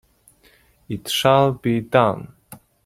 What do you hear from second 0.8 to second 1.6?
It shall